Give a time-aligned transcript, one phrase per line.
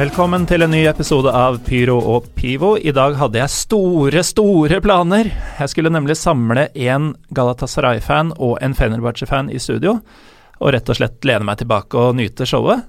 [0.00, 2.70] Velkommen til en ny episode av Pyro og Pivo.
[2.80, 5.28] I dag hadde jeg store, store planer.
[5.58, 9.98] Jeg skulle nemlig samle en Galatasaray-fan og en Fenerbahçe-fan i studio,
[10.56, 12.86] og rett og slett lene meg tilbake og nyte showet.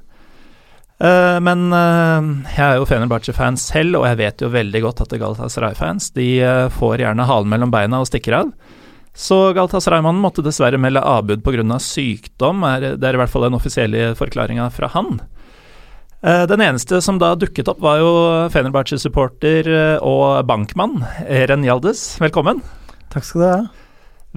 [1.03, 5.17] Eh, men eh, jeg er jo Fenerbahçe-fan selv, og jeg vet jo veldig godt at
[5.25, 8.55] Galatasaray-fans de eh, får gjerne halen mellom beina og stikker av.
[9.11, 11.67] Så Galatasaray-mannen måtte dessverre melde avbud pga.
[11.75, 15.19] Av sykdom, er, det er i hvert fall den offisielle forklaringa fra han.
[16.23, 18.09] Eh, Den eneste som da dukket opp, var jo
[18.53, 22.19] Fenerbahçe-supporter eh, og bankmann Eren Yaldez.
[22.21, 22.61] Velkommen.
[23.09, 23.61] Takk skal du ha.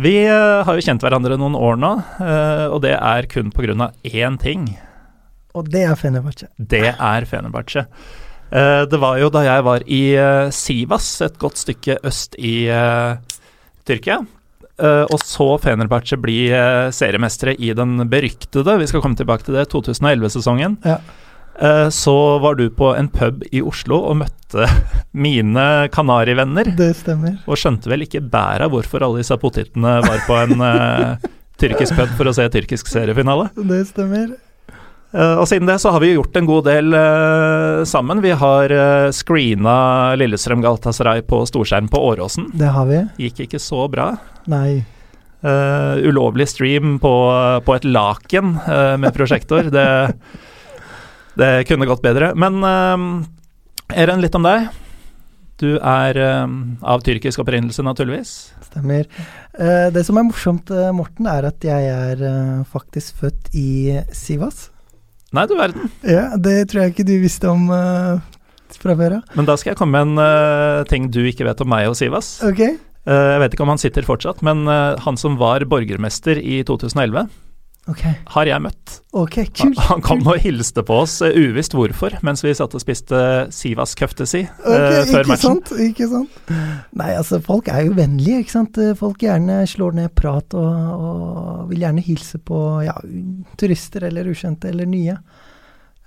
[0.01, 1.91] Vi eh, har jo kjent hverandre noen år nå,
[2.73, 3.91] og det er kun pga.
[4.03, 4.71] én ting.
[5.55, 6.49] Og det er Fenerbahçe.
[6.57, 7.85] Det er Fenerbahçe.
[8.55, 10.03] Det var jo da jeg var i
[10.53, 12.69] Sivas, et godt stykke øst i
[13.87, 14.19] Tyrkia.
[14.85, 16.51] Og så Fenerbahçe bli
[16.95, 20.77] seriemestere i den beryktede, vi skal komme tilbake til det, 2011-sesongen.
[20.87, 20.99] Ja.
[21.61, 24.67] Eh, Så var du på en pub i Oslo og møtte
[25.27, 26.73] mine Kanarivenner.
[26.79, 27.39] Det stemmer.
[27.47, 31.29] Og skjønte vel ikke bæra hvorfor alle disse potetene var på en eh,
[31.61, 33.51] tyrkisk pub for å se tyrkisk seriefinale.
[33.55, 34.35] Det stemmer.
[35.15, 38.19] Eh, og siden det så har vi gjort en god del uh, sammen.
[38.25, 39.77] Vi har uh, screena
[40.19, 42.49] Lillestrøm Galatasaray på storskjerm på Åråsen.
[42.59, 42.99] Det har vi.
[43.29, 44.09] Gikk ikke så bra.
[44.51, 44.83] Nei.
[45.45, 47.13] Uh, ulovlig stream på,
[47.63, 49.71] på et laken uh, med prosjektor.
[49.71, 49.87] Det,
[51.39, 52.33] det kunne gått bedre.
[52.39, 54.69] Men uh, Eren, litt om deg.
[55.63, 56.45] Du er uh,
[56.83, 58.35] av tyrkisk opprinnelse, naturligvis.
[58.71, 59.09] Stemmer.
[59.55, 64.69] Uh, det som er morsomt, Morten, er at jeg er faktisk født i Sivas.
[65.35, 65.91] Nei, du verden.
[66.07, 67.67] Ja, det tror jeg ikke du visste om
[68.75, 69.37] fra før av.
[69.39, 72.37] Men da skal jeg komme med en ting du ikke vet om meg og Sivas.
[72.47, 72.63] Ok.
[72.63, 77.27] Eh, jeg vet ikke om han sitter fortsatt, men han som var borgermester i 2011,
[77.85, 78.01] Ok,
[78.33, 78.93] har jeg møtt.
[79.13, 79.79] ok, Han, kult.
[79.91, 80.31] han kom kult.
[80.33, 83.19] og hilste på oss, eh, uvisst hvorfor, mens vi satt og spiste
[83.53, 85.59] Sivas køftesi Ok, uh, før ikke matchen.
[85.61, 86.39] sant, ikke sant.
[86.97, 88.81] Nei, altså, folk er jo vennlige, ikke sant.
[88.97, 92.97] Folk gjerne slår ned prat og, og vil gjerne hilse på ja,
[93.61, 95.19] turister eller ukjente eller nye.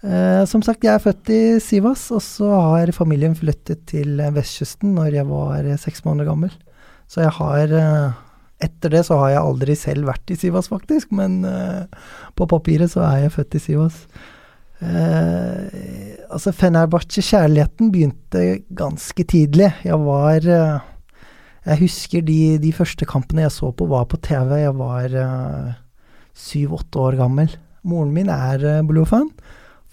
[0.02, 4.34] Uh, som sagt, jeg er født i Sivas, og så har familien flyttet til eh,
[4.34, 6.54] vestkysten når jeg var eh, seks måneder gammel.
[7.10, 8.18] Så jeg har eh,
[8.64, 11.86] Etter det så har jeg aldri selv vært i Sivas, faktisk, men uh,
[12.38, 14.00] på papiret så er jeg født i Sivas.
[14.82, 15.66] Uh,
[16.34, 19.70] altså Fenerbahçe-kjærligheten begynte ganske tidlig.
[19.86, 20.80] Jeg var uh,
[21.68, 24.56] Jeg husker de, de første kampene jeg så på, var på TV.
[24.64, 25.14] Jeg var
[26.38, 27.54] syv-åtte år gammel.
[27.88, 29.30] Moren min er uh, Blue-fan.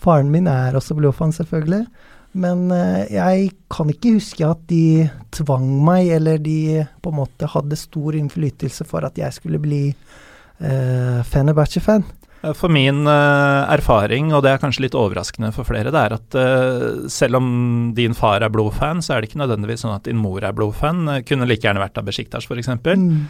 [0.01, 1.85] Faren min er også Blue-fan, selvfølgelig.
[2.35, 7.49] Men eh, jeg kan ikke huske at de tvang meg, eller de på en måte
[7.51, 12.03] hadde stor innflytelse for at jeg skulle bli uh, Fenerbahçe-fan.
[12.45, 16.17] Eh, For min eh, erfaring, og det er kanskje litt overraskende for flere, det er
[16.17, 17.49] at eh, selv om
[17.97, 21.07] din far er blodfan, så er det ikke nødvendigvis sånn at din mor er blodfan.
[21.29, 22.71] Kunne like gjerne vært av Besiktas, f.eks.
[22.85, 23.25] Mm.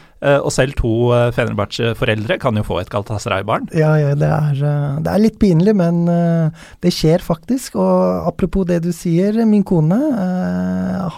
[0.44, 0.92] Og selv to
[1.36, 3.68] Fenerbahçe-foreldre kan jo få et Galatasaray-barn.
[3.76, 4.62] Ja, ja, det er,
[5.04, 7.76] det er litt pinlig, men det skjer faktisk.
[7.80, 9.98] Og apropos det du sier, min kone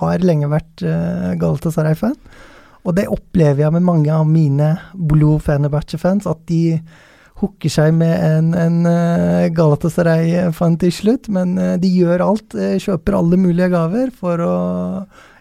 [0.01, 0.85] har lenge vært
[1.41, 2.17] Galatasaray-fan.
[2.87, 6.79] Og det opplever jeg med mange av mine Blue Fenerbahçe-fans, at de
[7.41, 11.31] hooker seg med en, en eh, Galatasaray-fan til slutt.
[11.33, 14.57] Men eh, de gjør alt, eh, kjøper alle mulige gaver for å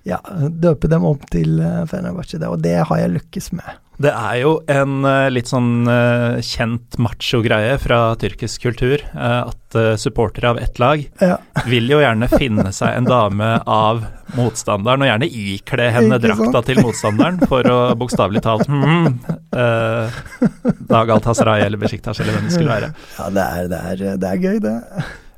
[0.05, 0.19] ja,
[0.49, 2.39] døpe dem om til uh, Fenerbahçe.
[2.49, 3.81] Og det har jeg lykkes med.
[3.95, 9.77] Det er jo en eh, litt sånn eh, kjent macho-greie fra tyrkisk kultur eh, at
[9.99, 11.37] supportere av ett lag Ja.
[11.63, 14.03] vil jo gjerne finne seg en dame av
[14.35, 19.13] motstanderen, og gjerne ikle henne drakta til motstanderen for å bokstavelig talt hmm,
[19.55, 20.19] eh,
[20.91, 22.91] Dag Galatasaray eller Besjiktas eller hvem det skulle være.
[23.15, 24.75] Ja, det er, det er, det er gøy, det.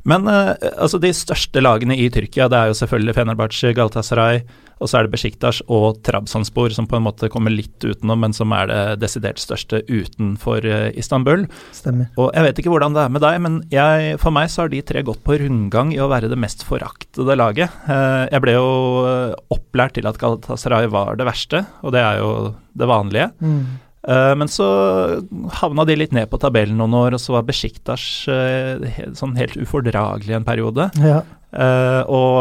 [0.07, 4.41] Men uh, altså de største lagene i Tyrkia, det er jo selvfølgelig Fenerbahçe, Galatasaray,
[4.77, 8.35] og så er det Besjiktas og Trabzonspor som på en måte kommer litt utenom, men
[8.35, 11.47] som er det desidert største utenfor uh, Istanbul.
[11.75, 12.11] Stemmer.
[12.21, 14.71] Og jeg vet ikke hvordan det er med deg, men jeg, for meg så har
[14.73, 17.73] de tre gått på rundgang i å være det mest foraktede laget.
[17.89, 18.69] Uh, jeg ble jo
[19.53, 22.31] opplært til at Galatasaray var det verste, og det er jo
[22.77, 23.31] det vanlige.
[23.41, 23.86] Mm.
[24.07, 24.65] Uh, men så
[25.59, 28.79] havna de litt ned på tabellen noen år, og så var Besjiktas uh,
[29.17, 30.87] sånn helt ufordragelig en periode.
[31.03, 31.19] Ja.
[31.51, 32.37] Uh, og,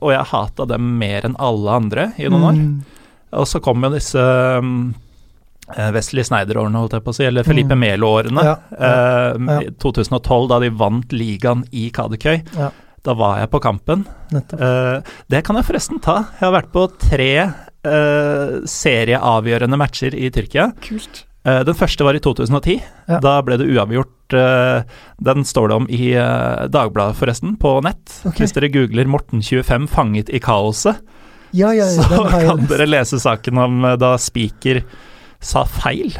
[0.00, 2.58] og, jeg hata dem mer enn alle andre i noen år.
[2.58, 3.04] Mm.
[3.38, 4.24] Og så kom jo disse
[5.94, 7.82] Wesley Snyder-årene, holdt jeg på å si, eller Felipe Mm.
[7.82, 8.44] Melo-årene.
[8.46, 12.42] Ja, ja, I 2012, da de vant ligaen i Kadekøy.
[12.58, 12.68] Ja.
[13.04, 14.04] Da var jeg på kampen.
[14.32, 15.08] Nettopp.
[15.28, 16.20] det kan jeg forresten ta.
[16.38, 17.32] Jeg har vært på tre
[18.68, 20.70] serieavgjørende matcher i Tyrkia.
[20.84, 21.24] Kult.
[21.44, 22.78] Uh, den første var i 2010.
[23.10, 23.18] Ja.
[23.20, 24.10] Da ble det uavgjort.
[24.32, 24.84] Uh,
[25.28, 26.12] den står det om i
[26.72, 28.16] Dagbladet, forresten, på nett.
[28.24, 28.44] Okay.
[28.46, 31.02] Hvis dere googler 'Morten25 fanget i kaoset',
[31.54, 34.80] Ja, ja, så kan dere lese saken om da Spiker
[35.38, 36.10] sa feil.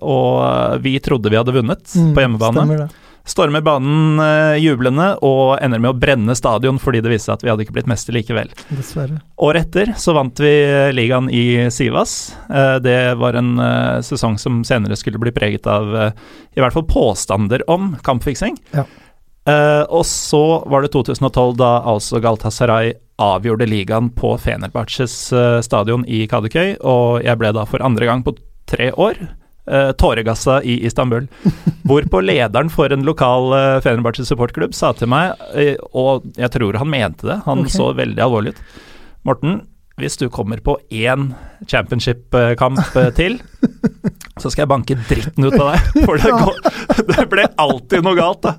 [0.00, 2.54] og vi trodde vi hadde vunnet Mm, på hjemmebane.
[2.62, 2.90] Stemmer det.
[3.28, 4.18] Stormer banen
[4.58, 7.76] jublende og ender med å brenne stadion fordi det viste seg at vi hadde ikke
[7.76, 8.50] blitt mester likevel.
[8.74, 9.20] Dessverre.
[9.42, 10.50] Året etter så vant vi
[10.96, 12.34] ligaen i Sivas.
[12.50, 16.10] Eh, Det var en eh, sesong som senere skulle bli preget av eh,
[16.58, 18.58] i hvert fall påstander om kampfiksing.
[18.74, 18.84] Ja.
[19.46, 22.92] Eh, og så var det 2012 da altså Galtasaray
[23.22, 28.22] avgjorde ligaen på Fenerbahçes eh, stadion i Kadekøy, og jeg ble da for andre gang
[28.26, 28.34] på
[28.70, 29.18] tre år
[29.72, 31.26] eh, tåregassa i Istanbul.
[31.88, 36.78] Hvorpå lederen for en lokal uh, Fenerbahçe supportklubb sa til meg, uh, og jeg tror
[36.78, 37.74] han mente det, han okay.
[37.74, 38.64] så veldig alvorlig ut
[39.26, 39.60] Morten,
[40.02, 41.30] hvis du kommer på én
[41.70, 43.38] championship-kamp eh, til,
[44.42, 46.04] så skal jeg banke dritten ut av deg.
[46.04, 46.60] For det, går,
[47.14, 48.56] det ble alltid noe galt, da.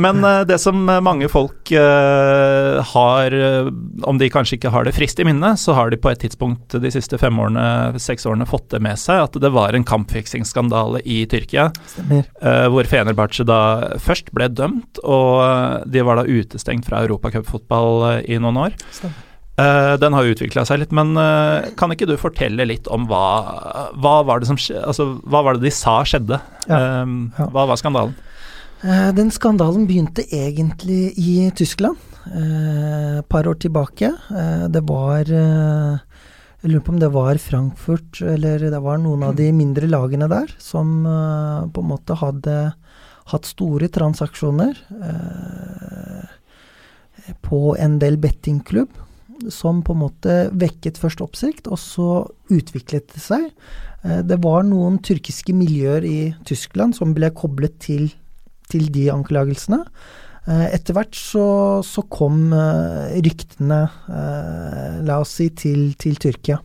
[0.00, 3.68] Men eh, det som mange folk eh, har, eh,
[4.08, 6.76] om de kanskje ikke har det frist i minne, så har de på et tidspunkt
[6.80, 11.02] de siste fem årene, seks årene fått det med seg at det var en kampfiksingsskandale
[11.04, 12.24] i Tyrkia, Stemmer.
[12.40, 13.60] eh, hvor Fenerbahçe da
[14.00, 18.78] først ble dømt, og eh, de var da utestengt fra europacupfotball eh, i noen år.
[18.88, 19.26] Stemmer.
[19.60, 23.24] Eh, den har utvikla seg litt, men eh, kan ikke du fortelle litt om hva,
[23.98, 26.40] hva var det som altså, hva var det de sa skjedde?
[26.68, 27.48] Ja, Eh, ja.
[27.52, 28.14] Hva var skandalen?
[28.82, 31.98] Eh, Den skandalen begynte egentlig i Tyskland,
[32.30, 34.10] et par år tilbake.
[34.70, 39.46] Det var Jeg lurer på om det var Frankfurt, eller det var noen av de
[39.56, 41.00] mindre lagene der, som
[41.72, 42.56] på en måte hadde
[43.32, 44.76] hatt store transaksjoner
[47.42, 48.92] på en del bettingklubb,
[49.48, 52.08] som på en måte vekket først oppsikt, og så
[52.52, 53.50] utviklet det seg.
[54.04, 58.10] Eh, Det var noen tyrkiske miljøer i Tyskland som ble koblet til
[58.70, 59.82] til de anklagelsene.
[60.46, 61.46] Eh, Etter hvert så,
[61.82, 63.80] så kom eh, ryktene,
[65.06, 66.60] la oss si, til, til Tyrkia.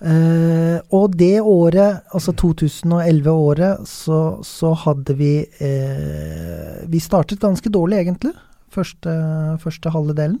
[0.00, 7.98] Uh, og det året, altså 2011-året, så, så hadde vi uh, Vi startet ganske dårlig,
[8.00, 8.32] egentlig,
[8.72, 9.12] første,
[9.60, 10.38] første halve delen.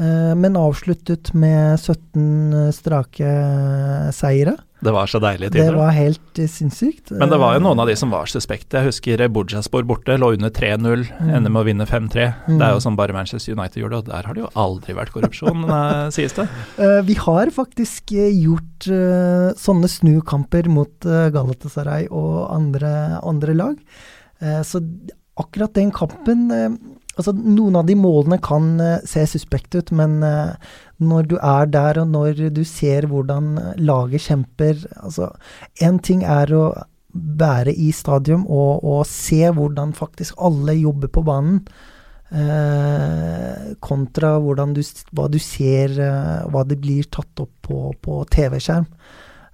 [0.00, 3.30] Eh, men avsluttet med 17 strake
[4.16, 4.56] seire.
[4.80, 7.10] Det var så deilige Det var helt eh, sinnssykt.
[7.12, 8.78] Men det var jo noen av de som var suspekte.
[8.80, 11.34] Jeg husker Bujaspor borte, lå under 3-0, Mm.
[11.36, 12.30] ender med å vinne 5-3.
[12.48, 12.56] Mm.
[12.56, 15.12] Det er jo som bare Manchester United gjorde, og der har det jo aldri vært
[15.12, 16.48] korrupsjon, eh, sies det.
[16.80, 23.76] Eh, vi har faktisk eh, gjort eh, sånne snukamper mot Galatasaray og andre, andre lag.
[24.40, 24.80] Eh, så
[25.40, 26.72] akkurat den kampen eh,
[27.20, 30.54] Altså, noen av de målene kan eh, se suspekte ut, men eh,
[31.04, 35.30] når du er der, og når du ser hvordan laget kjemper Altså,
[35.80, 36.64] En ting er å
[37.10, 41.64] være i stadion og, og se hvordan faktisk alle jobber på banen.
[42.30, 44.82] Eh, kontra du,
[45.18, 48.86] hva du ser, eh, hva det blir tatt opp på, på TV-skjerm.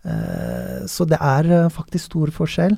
[0.04, 2.76] Eh, så det er faktisk stor forskjell.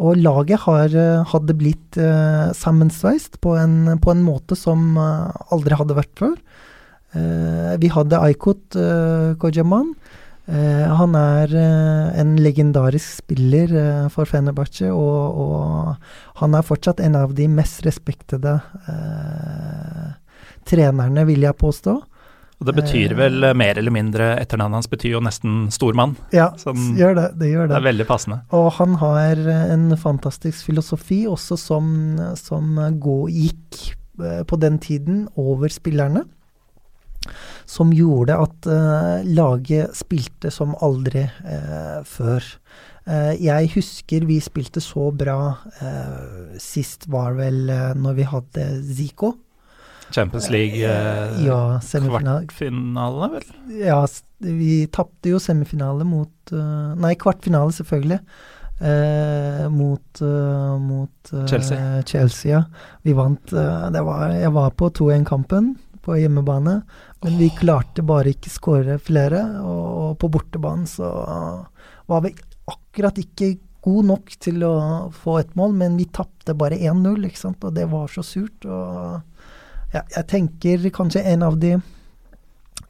[0.00, 5.42] Og laget har, eh, hadde blitt eh, sammensveist på en, på en måte som eh,
[5.52, 6.38] aldri hadde vært før.
[7.12, 9.92] Eh, vi hadde Aikot eh, Kojaman.
[10.50, 13.74] Eh, han er eh, en legendarisk spiller
[14.14, 18.56] for Fenerbahçe, og, og han er fortsatt en av de mest respektede
[20.70, 22.00] trenerne, vil jeg påstå.
[22.60, 26.12] Og det betyr vel eh, mer eller mindre Etternavnet hans betyr jo nesten stormann.
[26.36, 27.28] Ja, sånn, gjør det.
[27.40, 27.78] Det gjør Det det.
[27.78, 28.42] er veldig passende.
[28.56, 31.88] Og han har en fantastisk filosofi også som,
[32.36, 32.76] som
[33.32, 33.80] gikk
[34.20, 36.26] eh, på den tiden over spillerne.
[37.68, 42.42] Som gjorde at uh, laget spilte som aldri uh, før.
[43.04, 45.36] Uh, jeg husker vi spilte så bra
[46.60, 47.68] Sist var vel
[48.00, 49.34] når vi hadde Zico.
[50.10, 53.50] Champions League eh, ja, kvartfinale, vel?
[53.80, 54.00] Ja,
[54.38, 58.20] vi tapte jo semifinale mot eh, Nei, kvartfinale, selvfølgelig.
[58.80, 62.02] Eh, mot uh, mot uh, Chelsea.
[62.08, 62.62] Chelsea, ja.
[63.02, 66.78] Vi vant uh, det var, Jeg var på 2-1-kampen på hjemmebane,
[67.20, 69.42] men vi klarte bare ikke skåre flere.
[69.60, 71.10] Og, og på bortebanen så
[72.08, 72.32] var vi
[72.72, 74.74] akkurat ikke god nok til å
[75.12, 78.64] få et mål, men vi tapte bare 1-0, ikke sant, og det var så surt.
[78.64, 79.20] og
[79.94, 81.74] ja, jeg tenker kanskje en av de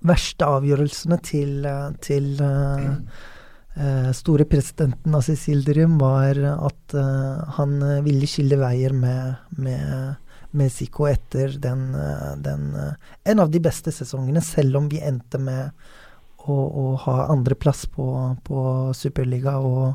[0.06, 8.26] verste avgjørelsene til, eh, til eh, store presidenten av Yildirim var at uh, han ville
[8.28, 10.18] skille veier med, med,
[10.50, 10.72] med
[11.08, 11.94] etter den,
[12.42, 12.74] den
[13.24, 15.70] En av de beste sesongene, selv om vi endte med
[16.36, 18.60] å, å ha andreplass på, på
[18.92, 19.94] Superliga og,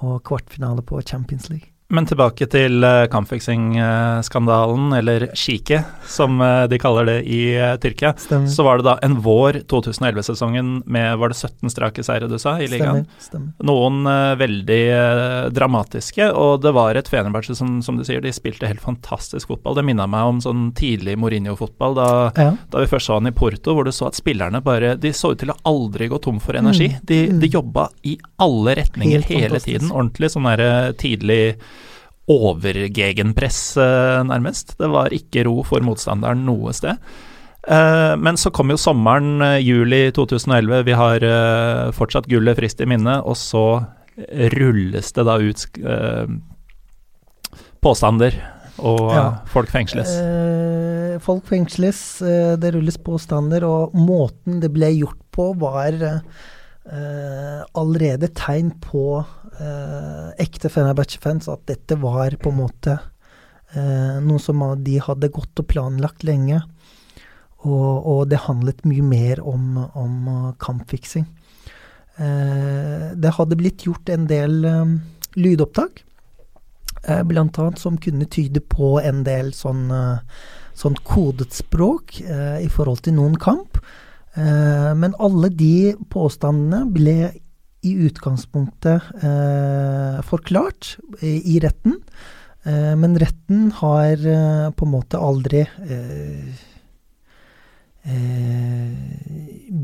[0.00, 1.73] og kvartfinale på Champions League.
[1.94, 8.12] Men tilbake til uh, kampfiksing-skandalen, eller Shike, som eh, de kaller det i eh, Tyrkia.
[8.18, 8.48] Stemmer.
[8.50, 12.56] Så var det da en vår 2011-sesongen med var det 17 strake seire du sa
[12.60, 13.04] i ligaen?
[13.18, 13.52] Stemmer.
[13.52, 13.68] stemmer.
[13.70, 18.32] Noen uh, veldig uh, dramatiske, og det var et Fenerbahçe som, som du sier, de
[18.34, 19.78] spilte helt fantastisk fotball.
[19.78, 22.08] Det minna meg om sånn tidlig Mourinho-fotball, da,
[22.40, 22.50] Ja.
[22.72, 25.32] da vi først så han i Porto, hvor du så at spillerne bare De så
[25.34, 26.90] ut til å aldri gå tom for energi.
[26.94, 27.40] Mm, De, mm.
[27.42, 29.70] de jobba i alle retninger Helt hele fantastisk.
[29.70, 29.92] tiden.
[29.94, 30.70] Ordentlig sånn derre
[31.00, 31.42] tidlig
[32.30, 34.76] overgegenpress, eh, nærmest.
[34.78, 36.96] Det var ikke ro for motstanderen noe sted.
[37.68, 40.84] Eh, men så kom jo sommeren, eh, juli 2011.
[40.84, 41.20] Vi har
[41.92, 43.86] fortsatt gullet friskt i minne, og så
[44.54, 45.66] rulles det da ut
[47.82, 48.34] påstander,
[48.78, 49.30] og Ja.
[49.46, 50.08] folk fengsles.
[50.18, 52.20] Eh, folk fengsles,
[52.58, 56.22] det rulles påstander, og måten det ble gjort på, var
[56.84, 59.24] allerede tegn på
[59.60, 62.98] eh, ekte Fenerbahçe-fans at dette var på en måte
[63.74, 66.62] eh, noe som de hadde gått og planlagt lenge.
[67.64, 71.26] Og, og det handlet mye mer om, om eh, kampfiksing.
[72.20, 74.96] Eh, det hadde blitt gjort en del eh,
[75.40, 76.04] lydopptak
[77.08, 80.44] eh, blant annet som kunne tyde på en del sånn, eh,
[80.76, 83.73] sånn kodet språk eh, i forhold til noen kamp.
[84.34, 87.18] Eh, men alle de påstandene ble
[87.84, 91.98] i utgangspunktet eh, forklart i, retten.
[92.64, 94.16] Eh, men retten har
[94.74, 95.66] på en måte aldri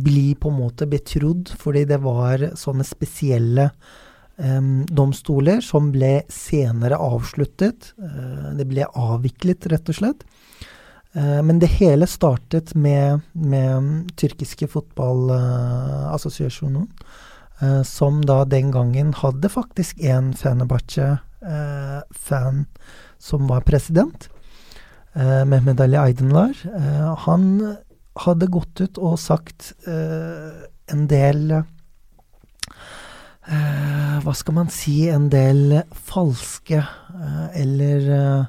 [0.01, 3.71] bli på en måte betrodd, fordi det var sånne spesielle
[4.41, 7.93] em, domstoler som ble senere avsluttet.
[8.01, 10.27] Eh, det ble avviklet, rett og slett.
[11.13, 16.89] Eh, men det hele startet med, med tyrkiske fotballassosiasjonen,
[17.61, 22.67] eh, som da den gangen hadde faktisk en Fenerbahçe-fan
[23.19, 24.29] som var president.
[25.13, 26.55] Eh, Mehmed Ali Aydınlar.
[26.77, 27.77] Eh, han
[28.21, 30.51] hadde gått ut og sagt eh,
[30.91, 31.63] en del eh,
[34.21, 38.45] Hva skal man si En del falske eh, eller eh, eh,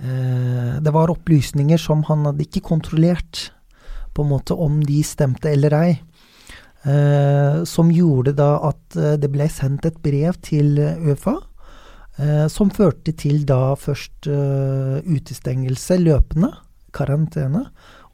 [0.00, 3.50] Det var opplysninger som han hadde ikke kontrollert,
[4.16, 5.90] på en måte om de stemte eller ei.
[6.88, 11.36] Eh, som gjorde da at eh, det ble sendt et brev til Øfa,
[12.20, 16.50] Eh, som førte til da først eh, utestengelse løpende,
[16.92, 17.64] karantene,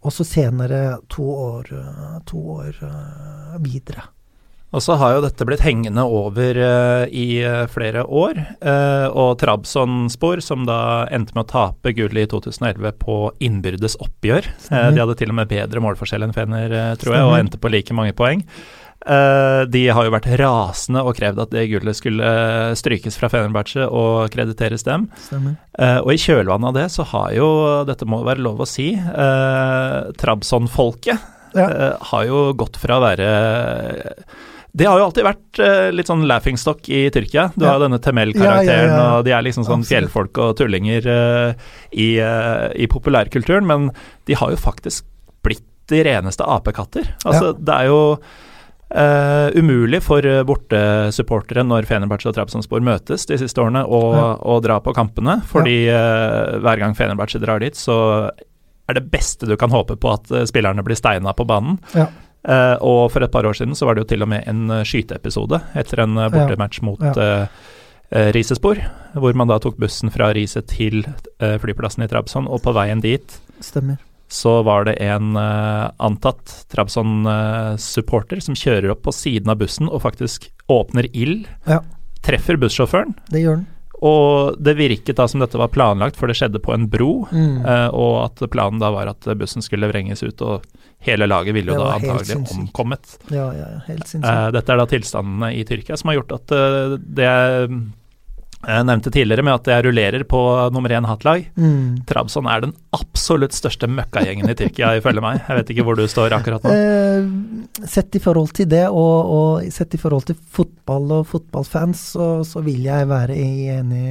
[0.04, 4.06] og så senere to år, eh, to år eh, videre.
[4.74, 8.34] Og så har jo dette blitt hengende over uh, i eh, flere år,
[8.66, 14.48] Uh, og Trabzonspor, som da endte med å tape gullet i 2011 på innbyrdes oppgjør.
[14.72, 17.70] Uh, de hadde til og med bedre målforskjell enn Fener, tror jeg, og endte på
[17.72, 18.42] like mange poeng.
[19.06, 22.30] De har jo vært rasende og krevd at det gullet skulle
[22.80, 25.04] strykes fra Fenerbahçe og krediteres dem.
[25.78, 27.46] Og i kjølvannet av det så har jo,
[27.86, 28.88] dette må være lov å si,
[30.18, 31.22] Trabzon-folket
[31.54, 31.68] Ja.
[32.10, 33.28] har jo gått fra å være
[34.76, 37.46] Det har jo alltid vært uh, litt sånn laughingstock i Tyrkia.
[37.56, 37.72] Du Ja.
[37.72, 42.18] har denne Temel-karakteren, Ja, ja, og de er liksom sånn fjellfolk og tullinger uh, i,
[42.20, 43.88] uh, i populærkulturen, men
[44.28, 45.06] de har jo faktisk
[45.46, 47.08] blitt de reneste apekatter.
[47.24, 48.00] Altså, det er jo
[49.58, 53.98] umulig for bortesupportere når Fenerbahçe og Trabzonspor møtes de siste årene, å,
[54.38, 55.40] å dra på kampene.
[55.50, 57.96] Fordi hver gang Fenerbahçe drar dit, så
[58.30, 61.80] er det beste du kan håpe på at spillerne blir steina på banen.
[61.98, 62.06] Ja.
[62.46, 64.70] Eh, og for et par år siden så var det jo til og med en
[64.70, 67.14] eh, skyteepisode etter en eh, bortematch mot Ja.
[67.42, 68.78] eh, Risespor,
[69.18, 71.00] hvor man da tok bussen fra Riset til
[71.42, 73.96] uh, flyplassen i Trabzon, og på veien dit Stemmer.
[74.30, 80.02] så var det en uh, antatt Trabzon-supporter som kjører opp på siden av bussen og
[80.04, 81.80] faktisk åpner ild Ja.
[82.22, 83.14] treffer bussjåføren.
[83.30, 83.66] Det gjør den.
[84.04, 87.26] Og det virket da som dette var planlagt, for det skjedde på en bro.
[87.32, 87.64] Mm.
[87.64, 90.66] eh, og at planen da var at bussen skulle vrenges ut, og
[91.06, 93.16] hele laget ville jo da antagelig omkommet.
[93.30, 94.32] Ja, ja, ja, helt sinnssykt.
[94.32, 97.30] Eh, dette er da tilstandene i Tyrkia som har gjort at uh, det
[98.66, 100.40] jeg nevnte tidligere med at jeg rullerer på
[100.74, 101.44] nummer én hattlag.
[101.54, 102.02] Mm.
[102.08, 105.40] Trabzon er den absolutt største møkkagjengen i Tyrkia, ifølge meg.
[105.46, 106.74] Jeg vet ikke hvor du står akkurat nå.
[106.74, 112.04] Eh, sett i forhold til det, og, og sett i forhold til fotball og fotballfans,
[112.16, 114.04] så, så vil jeg være enig,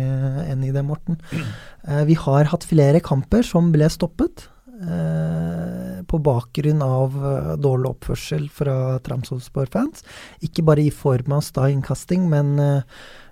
[0.47, 1.19] enig i det, Morten.
[1.35, 4.47] Eh, vi har hatt flere kamper som ble stoppet.
[4.81, 10.03] eh, på bakgrunn av eh, dårlig oppførsel fra Tramsholspor-fans.
[10.45, 13.24] Ikke bare i form av steinkasting, men eh, eh,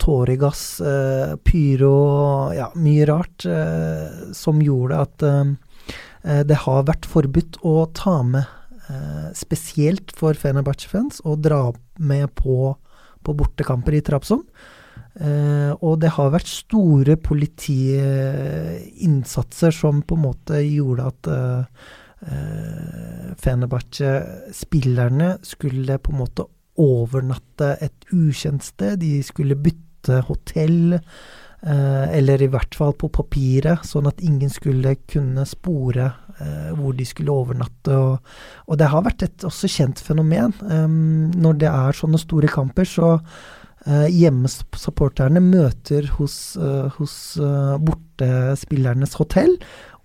[0.00, 5.44] tåregass, eh, pyro, ja, mye rart, eh, som gjorde at eh,
[6.24, 8.44] eh, det har vært forbudt å ta med
[8.88, 12.76] eh, spesielt for Fenerbahçe-fans å dra med på,
[13.20, 14.44] på bortekamper i Trabzon.
[15.10, 21.66] Uh, og det har vært store politiinnsatser som på en måte gjorde at uh,
[22.22, 26.44] uh Fenerbahçe-spillerne skulle på en måte
[26.80, 28.98] overnatte et ukjent sted.
[29.02, 30.98] De skulle bytte hotell.
[31.60, 36.06] Eh, eller i hvert fall på papiret, sånn at ingen skulle kunne spore
[36.40, 37.96] eh, hvor de skulle overnatte.
[37.96, 38.34] Og,
[38.66, 40.56] og det har vært et også kjent fenomen.
[40.60, 43.18] Når det er sånne store kamper, så
[43.86, 49.56] uh, hjemmesupporterne møter hos, eh, hos eh, bortespillernes hotell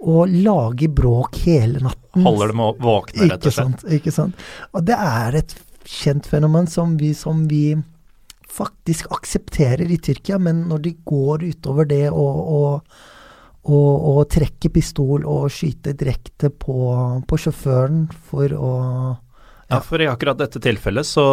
[0.05, 2.25] og lager bråk hele natten.
[2.25, 3.79] Holder dem våkne, rett og slett.
[3.79, 3.86] sant.
[3.96, 4.46] Ikke sant.
[4.75, 7.75] Og det er et kjent fenomen som vi, som vi
[8.55, 12.97] faktisk aksepterer i Tyrkia, men når de går utover det og, og,
[13.65, 16.77] og, og trekker pistol og skyter direkte på,
[17.27, 18.71] på sjåføren for å
[19.65, 21.23] Ja, for i akkurat dette tilfellet så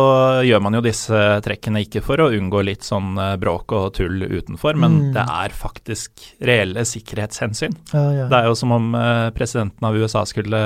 [0.40, 4.25] gjør man jo disse trekkene ikke for å unngå litt sånn eh, bråk og tull
[4.25, 5.11] utenfor, men Mm.
[5.18, 7.76] det er faktisk reelle sikkerhetshensyn.
[7.92, 8.28] Ja, ja.
[8.32, 10.62] Det er jo som om eh, presidenten av USA skulle,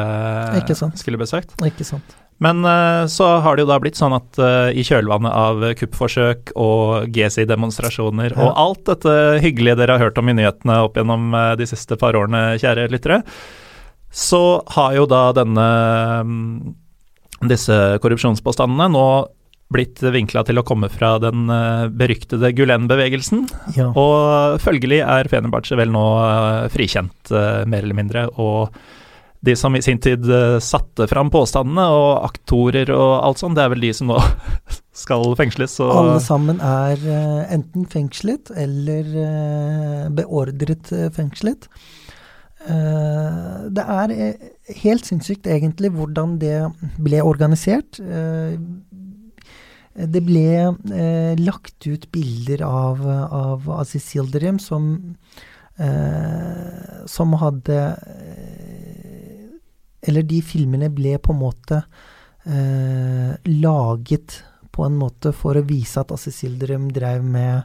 [0.95, 1.59] skulle besøkt.
[1.67, 2.15] Ikke sant.
[2.45, 6.53] Men eh, så har det jo da blitt sånn at eh, i kjølvannet av kuppforsøk
[6.61, 8.41] og GSI-demonstrasjoner Ja.
[8.45, 9.15] og alt dette
[9.45, 12.91] hyggelige dere har hørt om i nyhetene opp gjennom eh, de siste par årene, kjære
[12.93, 13.23] lyttere,
[14.13, 14.43] så
[14.77, 15.65] har jo da denne
[16.29, 16.77] mm,
[17.49, 19.07] disse korrupsjonspåstandene nå
[19.73, 21.49] blitt vinkla til å komme fra den
[21.99, 23.41] beryktede Gulen-bevegelsen.
[23.75, 23.89] Ja.
[23.99, 26.05] Og følgelig er Fenerbahçe vel nå
[26.71, 27.33] frikjent,
[27.67, 28.23] mer eller mindre.
[28.39, 28.71] Og
[29.41, 33.67] de som i sin tid eh, satte fram påstandene, og aktorer og alt sånt, det
[33.67, 34.19] er vel de som nå
[35.05, 35.79] skal fengsles.
[35.85, 41.71] Og Alle sammen er eh, enten fengslet eller eh, beordret fengslet.
[42.67, 44.13] Det er
[44.81, 46.65] helt sinnssykt egentlig hvordan det
[46.99, 48.01] ble organisert.
[49.95, 50.73] Det ble
[51.39, 54.89] lagt ut bilder av, av Aziz Yildirim som,
[57.07, 57.79] som hadde
[60.07, 61.81] Eller de filmene ble på en måte
[62.47, 64.41] eh, laget
[64.77, 67.65] på en måte for å vise at Aziz Yildirim drev med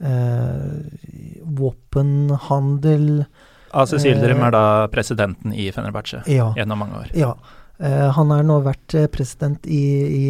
[0.00, 3.26] eh, våpenhandel.
[3.76, 6.52] Aziz Yildirim er da presidenten i Fenerbahçe Ja.
[6.56, 7.12] gjennom mange år.
[7.16, 7.34] Ja.
[7.78, 10.26] Eh, han har nå vært eh, president i, i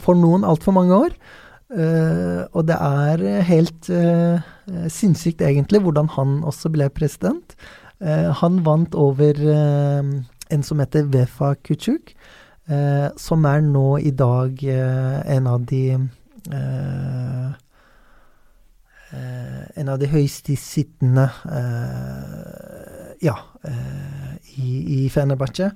[0.00, 1.16] for noen altfor mange år.
[1.72, 4.42] Uh, og det er eh, helt uh,
[4.92, 7.54] sinnssykt, egentlig, hvordan han også ble president.
[8.02, 10.10] Uh, han vant over eh,
[10.52, 12.14] en som heter Vefa Kuchuk,
[12.68, 17.46] eh, som er nå i dag eh, en av de eh,
[19.12, 25.70] eh, En av de høyeste sittende eh, ja, eh, i, i Fenerbahçe.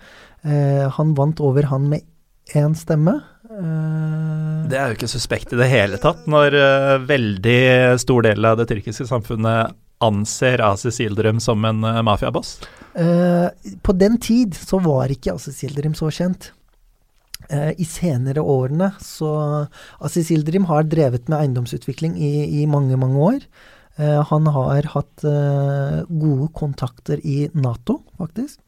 [0.96, 2.04] Han vant over han med
[2.54, 3.16] én stemme.
[3.48, 6.54] Det er jo ikke suspekt i det hele tatt, når
[7.08, 12.58] veldig stor del av det tyrkiske samfunnet anser Asis Yildirim som en mafiaboss.
[12.96, 13.48] Eh,
[13.82, 16.50] på den tid så var ikke Aziz Yildirim så kjent.
[17.50, 19.30] Eh, I senere årene så
[20.00, 23.40] Aziz Yildirim har drevet med eiendomsutvikling i, i mange, mange år.
[24.00, 25.26] Eh, han har hatt
[26.08, 28.62] gode kontakter i Nato, faktisk.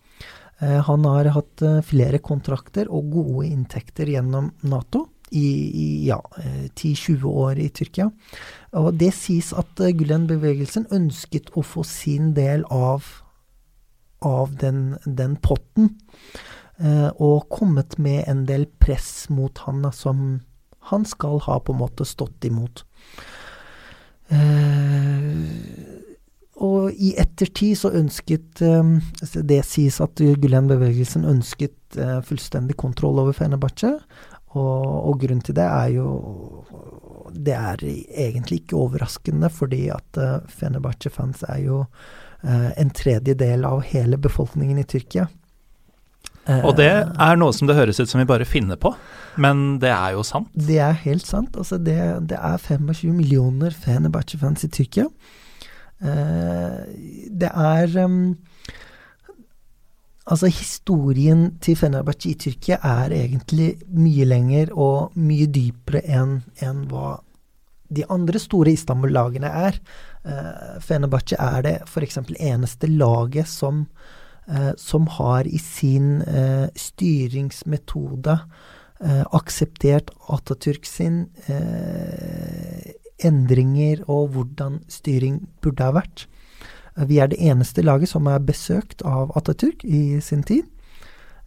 [0.59, 7.59] Han har hatt flere kontrakter og gode inntekter gjennom Nato i, ja, eh, 10-20 år
[7.59, 8.11] i Tyrkia.
[8.79, 13.07] Og det sies at Gulen-bevegelsen ønsket å få sin del av
[14.25, 15.95] av den, den potten,
[16.79, 20.41] eh, og kommet med en del press mot han som
[20.91, 22.85] han skal ha på en måte stått imot.
[24.29, 25.99] Eh,
[26.59, 28.89] og i ettertid så ønsket eh,
[29.47, 33.95] Det sies at Gulen-bevegelsen ønsket eh, fullstendig kontroll over Fenerbahçe,
[34.53, 36.09] Og, og grunnen til det er jo
[37.33, 41.83] Det er egentlig ikke overraskende, fordi at uh, Fenerbahçe-fans er jo
[42.43, 45.25] en tredjedel av hele befolkningen i Tyrkia.
[46.65, 48.95] Og det er noe som det høres ut som vi bare finner på,
[49.37, 50.49] men det er jo sant?
[50.55, 51.59] Det er helt sant.
[51.61, 51.99] Altså det,
[52.31, 55.09] det er 25 millioner Fenerbahçe-fans i Tyrkia.
[55.99, 56.79] Uh,
[57.35, 58.37] det er um,
[60.29, 66.83] Altså, historien til Fenerbahçe i Tyrkia er egentlig mye lenger og mye dypere enn en
[66.91, 67.15] hva
[67.89, 69.79] de andre store Istanbul-lagene er.
[70.27, 72.19] Uh, Fenerbahçe er det f.eks.
[72.39, 73.87] eneste laget som,
[74.51, 78.41] uh, som har i sin uh, styringsmetode
[79.31, 81.29] akseptert Atatürk sin
[83.23, 86.25] endringer og hvordan styring burde ha vært.
[87.07, 90.67] Vi er det eneste laget som er besøkt av Atatürk i sin tid.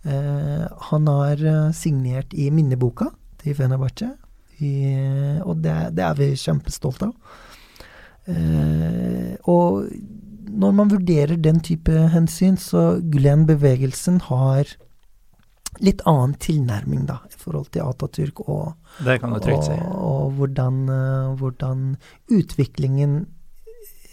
[0.07, 1.43] Han har
[1.75, 3.09] signert i minneboka
[3.43, 4.13] til Fenerbahçe,
[5.43, 7.35] og det, det, er vi kjempestolte av.
[8.29, 9.87] Eh, og
[10.51, 14.75] når man vurderer den type hensyn, så Gulen-bevegelsen har
[15.81, 18.73] litt annen tilnærming da, i forhold til Atatürk og,
[19.07, 19.45] og,
[19.87, 21.85] og hvordan, uh, hvordan,
[22.27, 23.21] utviklingen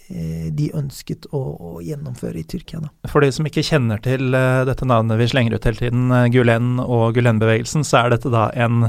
[0.09, 2.79] Eh, de ønsket å, å, gjennomføre i Tyrkia.
[2.81, 2.89] Da.
[3.11, 7.13] For de som ikke kjenner til dette navnet vi slenger ut hele tiden, Gulen og
[7.13, 8.87] Gulen-bevegelsen, så er dette da en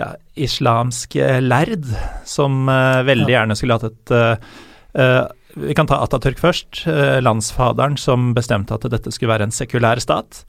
[0.00, 1.88] ja, islamsk lærd
[2.28, 6.84] som uh, veldig gjerne skulle hatt et Vi kan ta Atatürk først,
[7.22, 10.44] landsfaderen som bestemte at dette skulle være en sekulær stat.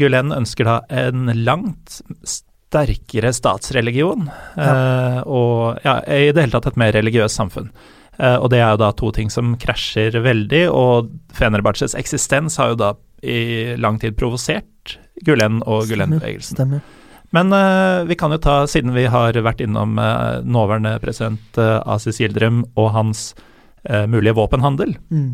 [0.00, 5.22] Gulen ønsker da en langt sterkere statsreligion, ja.
[5.24, 7.68] og ja, i det hele tatt et mer religiøst samfunn.
[8.18, 12.80] Og det er jo da to ting som krasjer veldig, og Fenerbahçes eksistens har jo
[12.80, 16.80] da i lang tid provosert Gulen og Gulen-bevegelsen.
[17.36, 22.22] Men uh, vi kan jo ta, siden vi har vært innom uh, nåværende president Asis
[22.22, 23.30] Gildrem og hans
[24.10, 25.28] mulige våpenhandel, mm.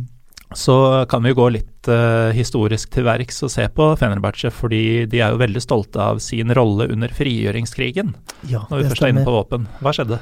[0.55, 0.77] så
[1.11, 1.89] kan vi jo gå litt
[2.37, 6.53] historisk til verks og se på Fenerbahçe, fordi de er jo veldig stolte av sin
[6.55, 8.13] rolle under frigjøringskrigen,
[8.53, 9.65] ja, når vi først er inne på våpen.
[9.83, 10.21] Hva skjedde?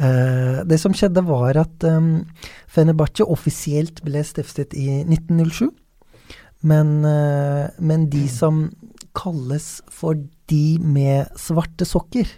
[0.00, 2.24] Uh, det som skjedde, var at um,
[2.70, 5.68] Fenerbahçe offisielt ble stiftet i 1907.
[6.66, 8.64] Men, uh, men, de som
[9.18, 10.16] kalles for
[10.52, 12.28] de med svarte sokker,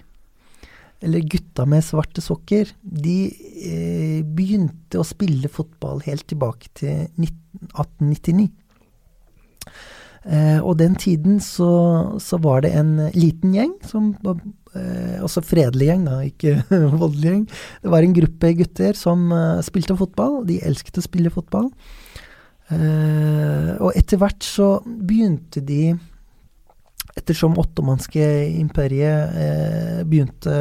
[1.05, 7.41] eller gutta med svarte sokker, de eh, begynte å spille fotball helt tilbake til 19,
[7.75, 8.51] 1899.
[10.65, 11.69] og den tiden så,
[12.17, 14.15] så, var det en liten gjeng som
[14.75, 16.57] eh, også fredelig gjeng, da, ikke
[17.03, 17.45] voldelig gjeng.
[17.83, 20.43] Det var en gruppe gutter som eh, spilte fotball.
[20.49, 21.71] De elsket å spille fotball.
[22.73, 25.95] Eh, og etter hvert så begynte de
[27.15, 28.25] Ettersom ottomanske
[28.59, 30.57] imperiet eh, begynte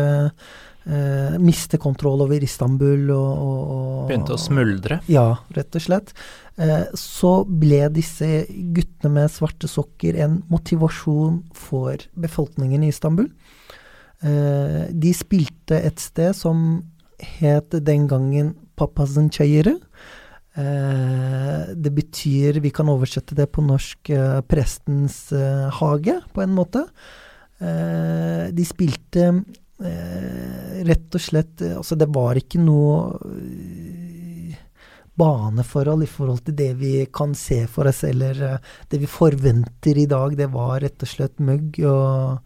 [0.86, 5.00] eh, miste kontroll over Istanbul og, og, og, Begynte å smuldre?
[5.10, 5.26] Ja,
[5.58, 6.14] rett og slett.
[6.62, 8.44] Eh, så ble disse
[8.76, 13.32] guttene med svarte sokker en motivasjon for befolkningen i Istanbul.
[14.22, 16.84] Eh, de spilte et sted som
[17.40, 19.76] het den gangen Papazenchayere.
[20.54, 26.56] Eh, det betyr, vi kan oversette det på norsk, eh, prestens eh, hage, på en
[26.56, 26.88] måte.
[27.64, 29.28] De spilte
[29.80, 33.14] rett og slett Altså, det var ikke noe
[35.16, 38.42] baneforhold i forhold til det vi kan se for oss, eller
[38.92, 40.36] det vi forventer i dag.
[40.36, 42.44] Det var rett og slett mugg og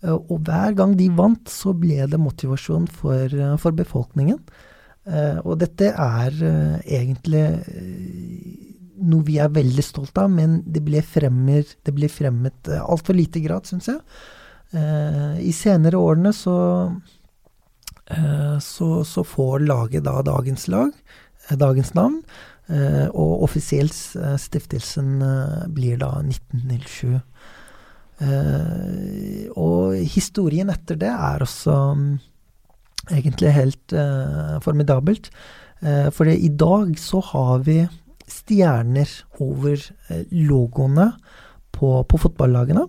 [0.03, 4.39] Eh, og hver gang de vant, så ble det motivasjon for, eh, for befolkningen.
[5.43, 6.31] og dette er
[6.87, 7.59] egentlig
[9.03, 13.41] noe vi er veldig stolt av, men det ble, fremmer, det ble fremmet altfor lite
[13.43, 13.99] grad, syns jeg.
[14.73, 16.55] Uh, I senere årene så,
[16.89, 20.91] uh, så, så får laget da dagens lag,
[21.59, 22.21] dagens navn,
[23.11, 23.93] og offisielt
[24.39, 25.17] stiftelsen
[25.75, 27.17] blir da 1907.
[29.59, 32.05] og historien etter det er også um,
[33.11, 33.95] egentlig helt
[34.63, 35.27] formidabelt.
[36.15, 37.81] for i dag så har vi
[38.29, 39.09] stjerner
[39.43, 39.77] over
[40.09, 41.09] eh, logoene
[41.73, 42.85] på, på fotballagene.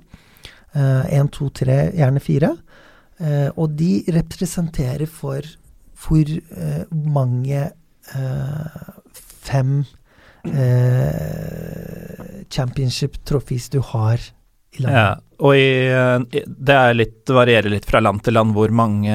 [0.74, 2.50] Én, to, tre, gjerne fire.
[3.22, 5.46] Eh, og de representerer for
[6.04, 7.68] hvor eh, mange
[9.14, 9.76] fem
[12.52, 14.18] championship trophies du har
[14.74, 14.98] i landet.
[14.98, 19.14] Ja, og i, eh, det er litt, varierer litt fra land til land hvor mange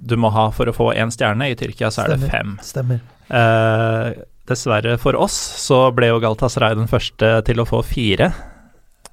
[0.00, 1.50] du må ha for å få én stjerne.
[1.50, 2.56] I Tyrkia så er det fem.
[2.64, 3.02] Stemmer.
[3.28, 8.32] Eh, dessverre for oss så ble jo Galatasaray den første til å få fire.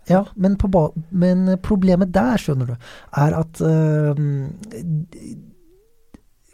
[0.07, 0.55] Ja, men,
[1.11, 2.75] men problemet der, skjønner du,
[3.19, 4.15] er at eh,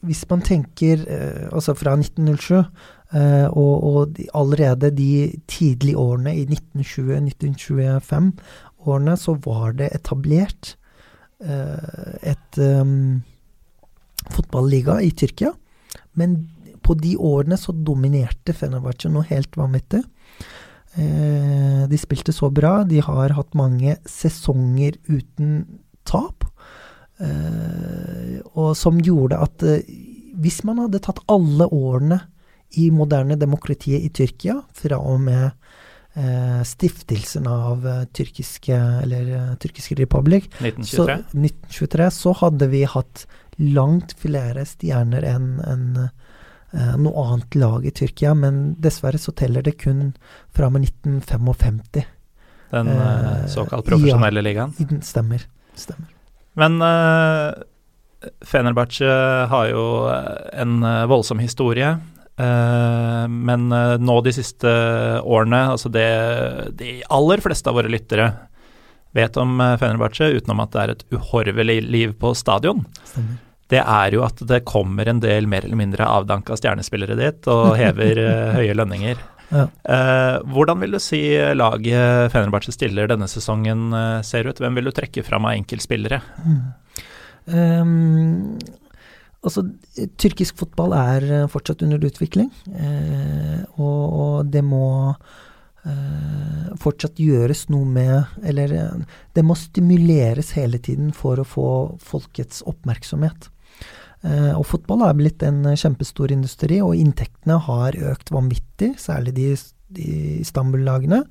[0.03, 6.35] Hvis man tenker eh, altså fra 1907 eh, og, og de, allerede de tidlige årene
[6.35, 10.77] i 1920-1925-årene, så var det etablert
[11.43, 12.55] et
[14.31, 15.51] fotballiga i Tyrkia.
[16.15, 16.49] Men
[16.83, 20.03] på de årene så dominerte Fenerbahçe noe helt vanvittig.
[20.95, 22.84] Eh, de spilte så bra.
[22.84, 25.63] De har hatt mange sesonger uten
[26.08, 26.45] tap.
[27.17, 29.82] Eh, og som gjorde at eh,
[30.43, 32.19] hvis man hadde tatt alle årene
[32.77, 35.51] i moderne demokratiet i Tyrkia, fra og med
[36.13, 41.15] stiftelsen av tyrkiske, eller tyrkiske republikk, så, 1923.
[41.34, 43.23] 1923, så hadde vi hatt
[43.58, 45.88] langt flere stjerner enn en,
[46.73, 50.13] noe annet lag i Tyrkia, men dessverre så teller det kun
[50.55, 51.81] fra med 1955.
[52.73, 53.03] Den eh,
[53.43, 54.73] eh, såkalt profesjonelle ligaen.
[54.79, 55.45] Ja, den- Stemmer.
[55.77, 56.09] Stemmer.
[56.57, 57.53] Men uh,
[58.45, 59.09] Fenerbahçe
[59.51, 61.91] har jo eh, en eh, voldsom historie.
[62.38, 64.69] Eh, men eh, nå de siste
[65.21, 66.07] årene, altså det
[66.79, 68.31] de aller fleste av våre lyttere
[69.13, 73.36] vet om uh, Fenerbahçe, utenom at det er et uhorvelig liv på stadion, Stemmer.
[73.73, 77.73] Det er jo at det kommer en del mer eller mindre avdanka stjernespillere dit og
[77.81, 79.29] hever eh, høye lønninger.
[79.53, 79.67] Ja.
[79.67, 81.21] Eh, hvordan vil du si
[81.57, 84.62] laget Fenerbahçe stiller denne sesongen eh, ser ut?
[84.62, 86.21] Hvem vil du trekke fram av enkeltspillere?
[87.51, 88.57] Ehm,
[89.43, 89.65] altså,
[90.21, 97.67] tyrkisk fotball er eh, fortsatt under utvikling, eh, og, og det må eh, fortsatt gjøres
[97.73, 98.73] noe med Eller
[99.36, 101.67] det må stimuleres hele tiden for å få
[102.03, 103.51] folkets oppmerksomhet.
[104.23, 108.93] Eh, og fotball er blitt en kjempestor industri, og inntektene har økt vanvittig.
[109.01, 109.49] Særlig de,
[109.97, 110.07] de
[110.43, 111.23] Istanbul-lagene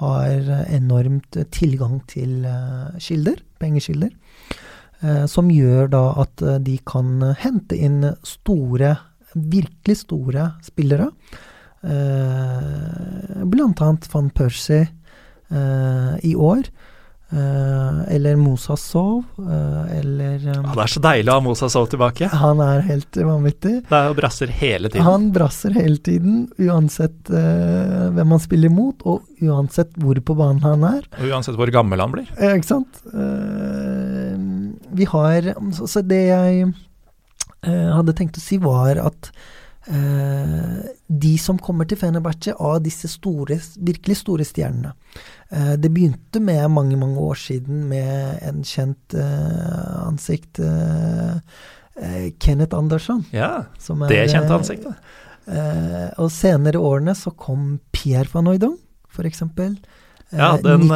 [0.00, 4.10] har enormt tilgang til eh, kilder, pengekilder.
[5.00, 8.96] Eh, som gjør da at de kan hente inn store,
[9.34, 11.12] virkelig store spillere.
[11.80, 14.82] Blant annet van Persie
[16.20, 16.66] i år.
[17.32, 21.68] Eh, eller Mosa Sov, eh, eller eh, Ja, det er så deilig å ha Mosa
[21.70, 22.26] Sov tilbake.
[22.26, 23.74] Han er helt vanvittig.
[23.86, 25.06] Det er jo brasser hele tiden.
[25.06, 30.64] Han brasser hele tiden, uansett uh, hvem han spiller mot, og uansett hvor på banen
[30.66, 31.06] han er.
[31.20, 32.34] Og uansett hvor gammel han blir.
[32.34, 32.98] Ja, ikke sant?
[33.14, 34.34] Uh,
[34.90, 41.30] vi har Så, så det jeg uh, hadde tenkt å si, var at eh, de
[41.40, 44.92] som kommer til Fenerbahçe av disse store, virkelig store stjernene
[45.50, 51.40] eh, Det begynte med mange, mange år siden med en kjent eh, ansikt eh,
[51.96, 53.24] eh, Kenneth Andersson.
[53.32, 55.10] Ja, Som det er, kjente eh, ansiktet.
[55.50, 58.78] Eh, og senere årene så kom Pierre van Hooydonk,
[59.10, 59.74] for eksempel.
[60.32, 60.86] Eh, Ja, den,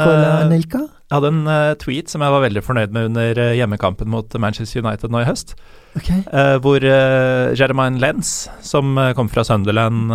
[0.50, 4.10] Nicola eh, Jeg hadde en eh, tweet som jeg var veldig fornøyd med under hjemmekampen
[4.10, 5.56] mot Manchester United nå i høst.
[5.94, 6.24] Okay.
[6.58, 10.10] hvor uh, Jeremiah Lenz, som kom fra Sunderland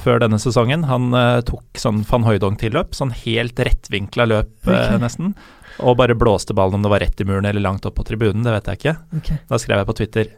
[0.00, 1.12] før denne sesongen, han
[1.44, 4.96] tok sånn van Hooydonk-tilløp, sånn helt rettvinkla løp okay.
[5.02, 5.34] Nesten,
[5.84, 8.46] og bare blåste ballen om det var rett i muren eller langt opp på tribunen,
[8.46, 8.96] det vet jeg ikke.
[9.20, 9.42] Okay.
[9.52, 10.32] Da skrev jeg på Twitter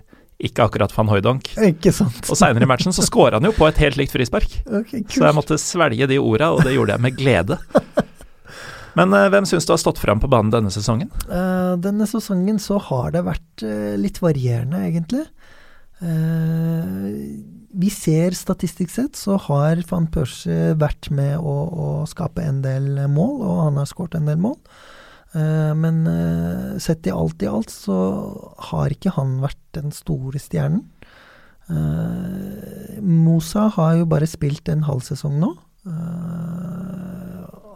[0.47, 1.53] ikke akkurat van Hooydonk.
[1.69, 2.23] Ikke sant.
[2.31, 4.49] Og seinere i matchen så scora han jo på et helt likt frispark.
[4.81, 5.03] Okay.
[5.13, 7.57] Så jeg måtte svelge de orda, og det gjorde jeg med glede.
[8.99, 11.11] Men uh, hvem syns du har stått fram på banen denne sesongen?
[11.29, 15.27] Uh, denne sesongen så har det vært uh, litt varierende, egentlig.
[16.01, 23.03] Vi ser statistisk sett så har van Persie vært med å, å skape en del
[23.13, 24.57] mål, og han har skåret en del mål.
[25.33, 27.97] Eh, men eh, sett i alt i alt så
[28.71, 30.83] har ikke han vært den store stjernen.
[31.71, 35.55] Eh, Mosa har jo bare spilt en halv sesong nå.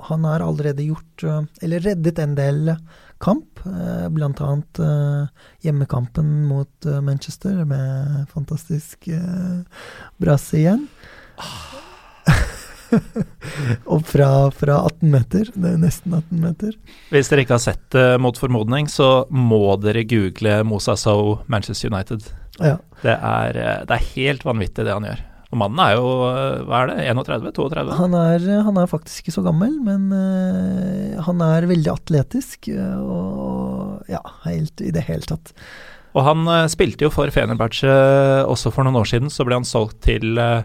[0.04, 1.22] Han har allerede gjort
[1.64, 2.74] Eller reddet en del
[3.24, 3.62] kamp,
[4.12, 4.80] blant annet
[5.64, 9.08] hjemmekampen mot Manchester med fantastisk
[10.20, 10.84] brass igjen.
[10.84, 12.44] igjen.
[13.92, 15.50] Og fra, fra 18 meter.
[15.54, 16.72] Det er nesten 18 meter.
[17.12, 21.92] Hvis dere ikke har sett det mot formodning, så må dere google Mosa Sow Manchester
[21.92, 22.26] United.
[22.60, 22.78] Ja.
[23.02, 25.24] Det er, eh, det er helt vanvittig det han gjør.
[25.54, 27.52] Og mannen er jo, eh, hva er det, 31?
[27.54, 27.96] 32?
[28.00, 28.18] Han
[28.68, 32.70] han er faktisk ikke så gammel, men uh, han er veldig atletisk.
[32.74, 35.54] og ja, helt i det hele tatt.
[36.14, 37.90] Og han uh, spilte jo for Fenerbahçe
[38.50, 40.62] også for noen år siden, så ble han solgt til eh,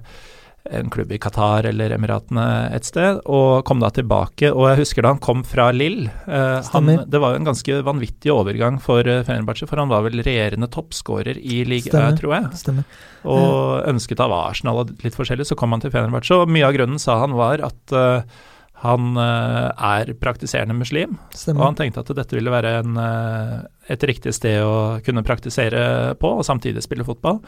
[0.69, 2.45] en klubb i Qatar eller Emiratene
[2.75, 4.51] et sted, og kom da tilbake.
[4.51, 6.09] Og jeg husker da han kom fra Lill.
[6.27, 6.69] Eh,
[7.09, 10.69] det var jo en ganske vanvittig overgang for uh, Fenerbahçe, for han var vel regjerende
[10.73, 12.51] toppskårer i ligaen, tror jeg.
[12.61, 13.01] Stemmer.
[13.29, 16.43] Og ønsket av Arsenal og litt forskjellig, så kom han til Fenerbahçe.
[16.43, 18.39] Og mye av grunnen, sa han, var at uh,
[18.79, 21.59] han uh, er praktiserende muslim, Stemmer.
[21.59, 23.57] og han tenkte at dette ville være en, uh,
[23.91, 27.41] et riktig sted å kunne praktisere på, og samtidig spille fotball.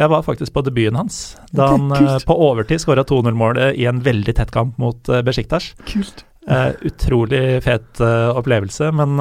[0.00, 4.00] Jeg var faktisk på debuten hans, da han uh, på overtid skåra 2-0-målet i en
[4.04, 5.74] veldig tett kamp mot uh, Besjiktas.
[5.88, 6.24] Kult.
[6.48, 9.18] utrolig fet opplevelse, men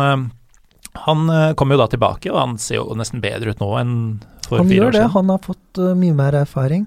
[0.95, 3.97] han kommer jo da tilbake, og han ser jo nesten bedre ut nå enn
[4.45, 4.69] for han fire år siden.
[4.69, 6.85] Han gjør det, han har fått mye mer erfaring.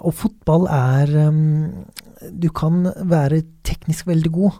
[0.00, 1.84] og fotball er um,
[2.32, 4.58] du kan være teknisk veldig god,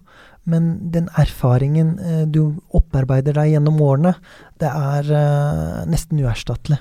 [0.51, 4.15] men den erfaringen eh, du opparbeider deg gjennom årene,
[4.61, 6.81] det er uh, nesten uerstattelig.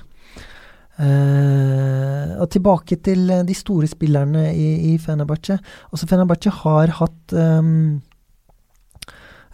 [0.94, 5.56] Uh, og tilbake til de store spillerne i, i Fenerbahçe.
[5.90, 7.98] Altså Fenerbahçe har hatt um,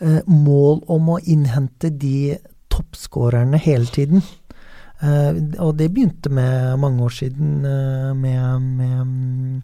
[0.03, 2.37] uh, mål om å innhente de
[2.71, 4.23] toppskårerne hele tiden.
[5.01, 7.62] og det begynte med mange år siden
[8.21, 9.62] med, med Um,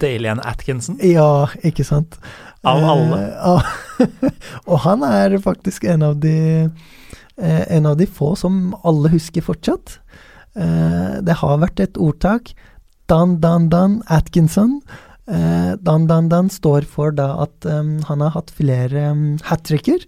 [0.00, 0.98] Dalian Atkinson?
[1.02, 2.18] Ja, ikke sant.
[2.66, 3.22] Av alle.
[3.46, 3.62] Uh,
[4.68, 9.44] og han er faktisk en av de uh, en av de få som alle husker
[9.44, 9.98] fortsatt.
[10.56, 12.52] Uh, det har vært et ordtak.
[13.08, 14.80] Dan, dan, dan Atkinson.
[15.26, 20.04] dan, dan, dan står for da at um, han har hatt flere um, hat tricker.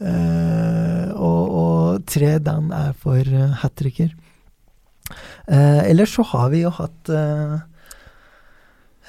[0.00, 3.24] og, og tre dan er for
[3.62, 4.10] hat tricker.
[5.46, 7.54] Eh, ellers så har vi jo hatt eh,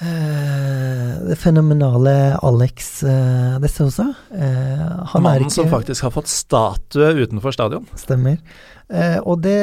[0.05, 4.13] eh, det fenomenale Alex uh, de Sousa.
[4.31, 7.88] Uh, Mannen som faktisk har fått statue utenfor stadion.
[7.97, 8.38] Stemmer.
[8.93, 9.57] Uh, og det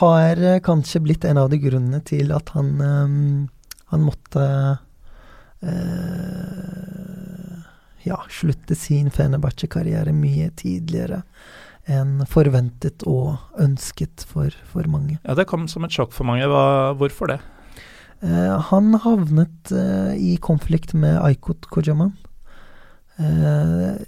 [0.00, 2.72] har kanskje blitt en av de grunnene til at han,
[3.92, 4.46] han måtte
[8.02, 11.20] ja, slutte sin Fenerbahçe-karriere mye tidligere
[11.90, 15.18] enn forventet og ønsket for, for, mange.
[15.24, 16.46] Ja, Det kom som et sjokk for mange.
[16.46, 17.40] Hva, hvorfor det?
[18.22, 22.12] Eh, han havnet eh, i konflikt med Aikot Kojaman.
[23.18, 23.98] Eh,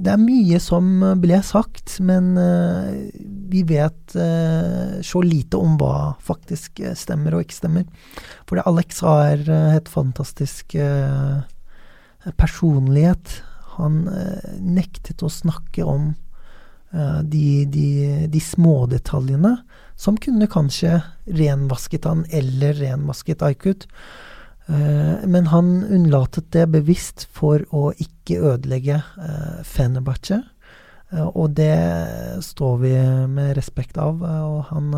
[0.00, 0.88] det er mye som
[1.20, 3.10] ble sagt, men eh,
[3.52, 8.08] vi vet eh, så lite om hva faktisk stemmer og ikke stemmer.
[8.48, 10.78] Fordi Alex har eh, et fantastisk
[12.40, 13.38] personlighet.
[13.76, 14.02] Han
[14.60, 16.29] nektet å snakke om Eh,
[16.90, 17.86] de, de,
[18.26, 19.52] de smådetaljene
[20.00, 23.86] som kunne kanskje renvasket han eller renvasket Aykut.
[24.70, 30.42] Eh, men han unnlatet det bevisst for å ikke ødelegge uh, Fenerbahçe.
[31.10, 31.74] og det
[32.46, 32.92] står vi
[33.26, 34.22] med respekt av.
[34.22, 34.92] og, han,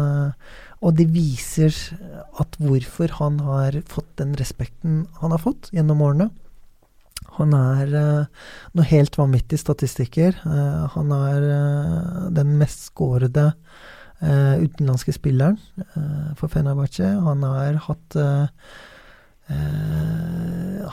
[0.84, 1.72] og det viser
[2.36, 6.28] at hvorfor han har fått den respekten han har fått gjennom årene.
[7.38, 8.44] Han er uh,
[8.76, 10.36] noe helt vanvittig statistikker.
[10.44, 13.52] Uh, han er uh, den mest skårede
[14.22, 15.56] utenlandske spilleren
[16.38, 17.08] for Fenerbahçe.
[17.24, 18.14] Han har hatt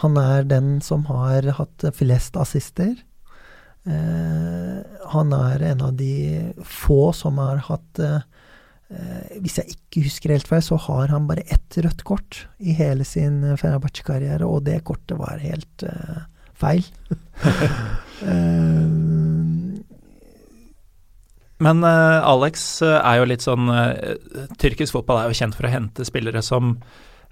[0.01, 2.95] Han er den som har hatt flest assister.
[3.85, 6.15] han er en av de
[6.65, 8.01] få som har hatt
[9.37, 13.05] hvis jeg ikke husker helt feil, så har han bare ett rødt kort i hele
[13.05, 16.25] sin Fenerbahçe-karriere, og det kortet var helt uh,
[16.57, 16.81] feil.
[18.25, 18.25] uh,
[21.59, 23.67] Men uh, Alex uh, er jo litt sånn
[24.61, 26.79] Tyrkisk fotball er jo kjent for å hente spillere som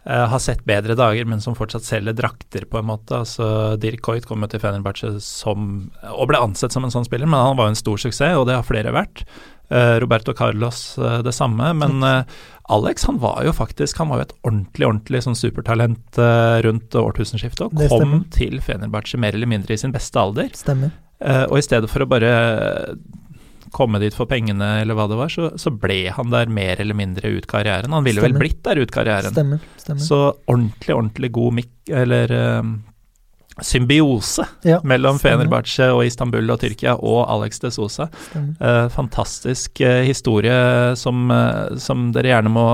[0.08, 3.12] har sett bedre dager, men som fortsatt selger drakter, på en måte.
[3.26, 7.28] Altså, Dirk Coit kom jo til Fenerbahçe som Og ble ansett som en sånn spiller,
[7.28, 9.26] men han var jo en stor suksess, og det har flere vært.
[9.69, 10.80] Roberto Carlos
[11.25, 11.99] det samme, men
[12.71, 16.19] Alex han var jo faktisk han var jo et ordentlig ordentlig sånn supertalent
[16.63, 20.53] rundt årtusenskiftet, og kom til Fenerbahçe mer eller mindre i sin beste alder.
[20.56, 20.95] Stemmer.
[21.51, 22.32] Og i stedet for å bare
[23.75, 26.97] komme dit for pengene, eller hva det var, så, så ble han der mer eller
[26.97, 27.93] mindre ut karrieren.
[27.93, 28.39] Han ville Stemmer.
[28.39, 29.34] vel blitt der ut karrieren.
[29.36, 29.65] Stemmer.
[29.82, 30.03] Stemmer.
[30.03, 31.73] Så ordentlig, ordentlig god mik...
[31.91, 32.62] Eller uh,
[33.62, 38.10] symbiose ja, mellom Fenerbahçe og Istanbul og Tyrkia og Alex de Sosa.
[38.36, 40.56] Uh, fantastisk uh, historie
[41.00, 42.70] som, uh, som, dere gjerne må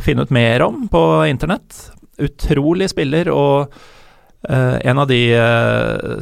[0.00, 1.74] finne ut mer om på internett.
[2.24, 3.74] Utrolig spiller og
[4.48, 5.18] en av de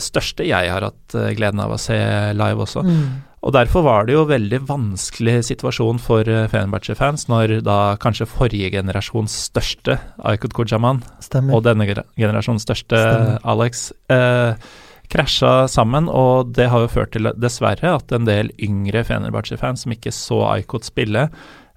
[0.02, 1.94] største jeg har hatt gleden av å se
[2.34, 2.82] live også.
[2.82, 3.04] Mm.
[3.44, 8.72] Og Derfor var det jo veldig vanskelig situasjon for eh, Fenerbahçe-fans når da kanskje forrige
[8.74, 11.54] generasjons største Aykut Kujaman Stemmer.
[11.54, 13.38] og denne generasjons største Stemmer.
[13.46, 14.56] Alex eh,
[15.12, 19.94] krasja sammen, og det har jo ført til, dessverre, at en del yngre Fenerbahçe-fans som
[19.94, 21.28] ikke så Aykut spille,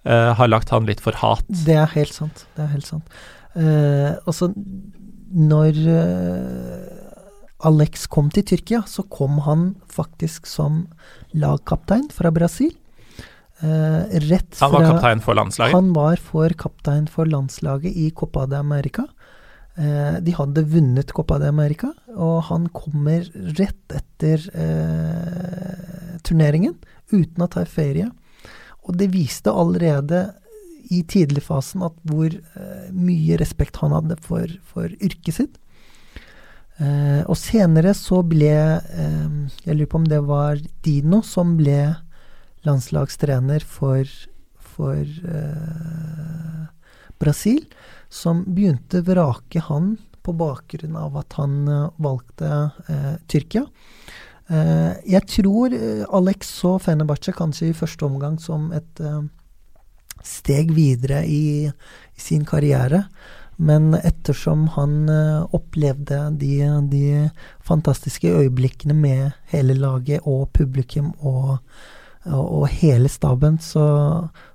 [0.06, 1.46] eh, har lagt han litt for hat.
[1.68, 2.48] Det er helt sant.
[2.58, 3.20] Det er helt sant.
[3.54, 4.50] Eh, også
[5.30, 5.78] når
[7.68, 10.86] Alex kom til Tyrkia, så kom han faktisk som
[11.36, 12.72] lagkaptein fra Brasil.
[13.60, 15.76] rett fra, han var kaptein for landslaget?
[15.76, 19.04] Han var for kaptein for landslaget i Copa de America.
[19.80, 23.24] Eh, de hadde vunnet Copa de America, og han kommer
[23.56, 26.76] rett etter eh, turneringen
[27.14, 28.10] uten å ta ferie.
[28.84, 30.26] Og det viste allerede
[30.90, 35.60] i tidligfasen at hvor eh, mye respekt han hadde for, for yrket sitt.
[36.80, 39.32] Eh, og senere så ble eh,
[39.66, 41.82] Jeg lurer på om det var Dino som ble
[42.64, 44.08] landslagstrener for,
[44.76, 46.62] for eh,
[47.20, 47.66] Brasil
[48.10, 52.48] som begynte vrake han på bakgrunn av at han uh, valgte
[52.90, 53.64] uh, Tyrkia.
[54.50, 55.76] Uh, jeg tror
[56.18, 59.04] Alex så Fenerbahçe kanskje i første omgang som et
[60.26, 63.06] steg videre i, i, sin karriere.
[63.60, 65.10] Men ettersom han
[65.52, 66.54] opplevde de,
[66.92, 67.30] de,
[67.68, 71.58] fantastiske øyeblikkene med hele laget og publikum og,
[72.24, 73.84] og, og hele staben, så,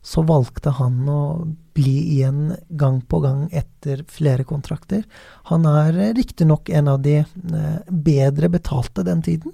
[0.00, 1.20] så valgte han å
[1.74, 5.02] bli igjen gang på gang etter flere kontrakter.
[5.50, 9.52] Han er riktignok en av de eh, bedre betalte den tiden.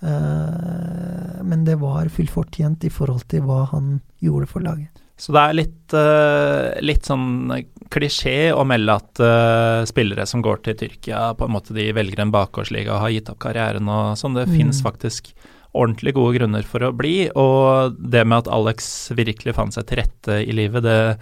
[0.00, 5.03] Eh, men det var fullfortjent i forhold til hva han gjorde for laget.
[5.16, 7.52] Så det er litt, uh, litt sånn
[7.94, 12.24] klisjé å melde at uh, spillere som går til Tyrkia, på en måte de velger
[12.24, 14.34] en bakgårdsliga og har gitt opp karrieren og sånn.
[14.34, 14.56] Det mm.
[14.58, 15.30] fins faktisk
[15.74, 20.02] ordentlig gode grunner for å bli, og det med at Alex virkelig fant seg til
[20.02, 21.16] rette i livet, det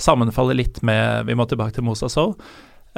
[0.00, 2.36] sammenfaller litt med Vi må tilbake til Mosa Sow.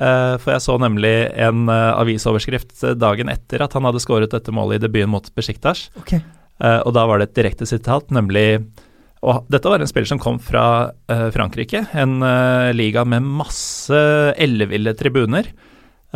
[0.00, 4.54] Uh, for jeg så nemlig en uh, avisoverskrift dagen etter at han hadde skåret dette
[4.54, 5.88] målet i debuten mot Besjiktas.
[6.02, 6.22] Okay.
[6.60, 8.60] Og da var det et direkte sitat, nemlig
[9.20, 10.64] Og dette var en spiller som kom fra
[11.34, 12.22] Frankrike, en
[12.72, 13.98] liga med masse
[14.40, 15.50] elleville tribuner.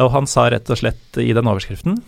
[0.00, 1.98] Og han sa rett og slett i den overskriften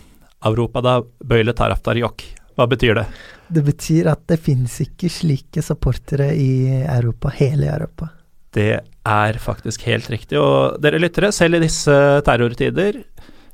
[0.45, 2.25] Europa da bøyle taraftar jokk.
[2.57, 3.05] Hva betyr det?
[3.53, 8.09] Det betyr at det finnes ikke slike supportere i Europa, hele Europa.
[8.57, 10.39] Det er faktisk helt riktig.
[10.41, 11.93] Og dere lyttere, selv i disse
[12.25, 13.03] terrortider,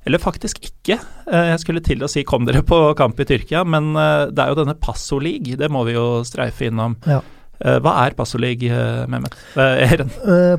[0.07, 3.63] eller faktisk ikke, eh, jeg skulle til å si kom dere på kamp i Tyrkia,
[3.67, 6.95] men det er jo denne Passo League, det må vi jo streife innom.
[7.07, 7.19] Ja.
[7.59, 9.35] Eh, hva er Passolig, League, Mehmet?
[9.57, 10.09] Eren?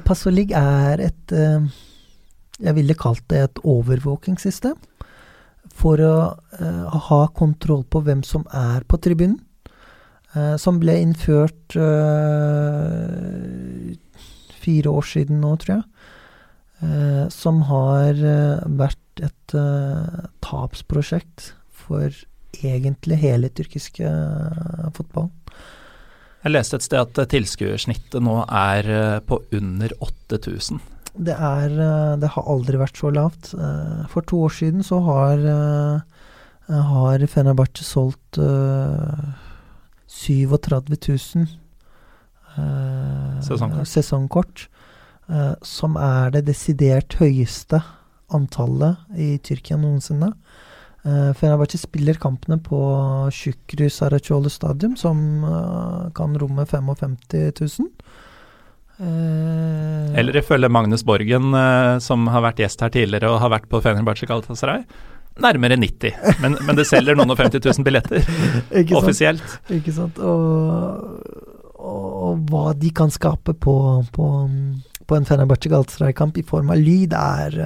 [0.05, 4.77] Passolig er et Jeg ville kalt det et overvåkingssystem.
[5.75, 6.17] For å
[7.09, 9.41] ha kontroll på hvem som er på tribunen.
[10.59, 11.75] som ble innført
[14.65, 15.85] fire år siden nå, tror jeg.
[16.85, 21.53] Eh, som har eh, vært et eh, tapsprosjekt
[21.85, 22.11] for
[22.59, 25.33] egentlig hele tyrkiske eh, fotballen.
[26.45, 30.81] Jeg leste et sted at eh, tilskuersnittet nå er eh, på under 8000.
[31.15, 31.71] Det, er,
[32.19, 33.53] det har aldri vært så lavt.
[34.11, 35.39] For to år siden så har,
[36.67, 38.35] har Fenerbahçe solgt
[40.11, 41.47] 37 000
[42.57, 44.69] Eh, sesongkort, sesongkort
[45.29, 47.81] eh, som er det desidert høyeste
[48.35, 50.31] antallet i Tyrkia noensinne.
[51.05, 52.79] Uh, Fenerbahçe spiller kampene på
[53.35, 57.17] Shukru Saracolo stadium, som uh, kan romme 55
[57.61, 57.91] 000.
[58.97, 63.69] Uh, Eller ifølge Magnus Borgen, uh, som har vært gjest her tidligere og har vært
[63.69, 64.87] på Fenerbahçe Galatasaray,
[65.45, 66.39] nærmere 90.
[66.41, 68.25] Men, men det selger noen og 50 000 billetter
[69.01, 69.59] offisielt.
[69.75, 70.23] Ikke sant.
[70.25, 71.53] Og
[71.85, 73.75] og hva de kan skape på,
[74.15, 74.27] på,
[75.05, 77.59] på en Fenerbahçe Galatasaray-kamp i form av lyd, er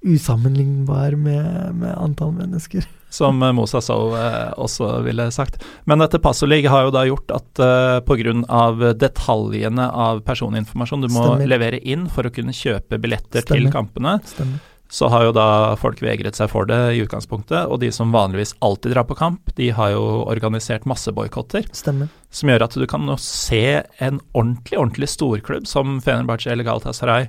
[0.00, 2.86] usammenlignbar med, med, antall mennesker.
[3.10, 5.62] Som uh, Mosa Sow uh, også ville sagt.
[5.88, 8.92] Men dette Passolig har jo da gjort at uh, pga.
[8.94, 11.50] detaljene av personinformasjon du må Stemmer.
[11.50, 13.64] levere inn for å kunne kjøpe billetter Stemmer.
[13.64, 17.68] til kampene, Stemmer så har jo da folk vegret seg for det i utgangspunktet.
[17.68, 21.68] Og de som vanligvis alltid drar på kamp, de har jo organisert masse boikotter.
[21.76, 27.28] Som gjør at du kan nå se en ordentlig, ordentlig storklubb som Fenerbahçe eller Galatasaray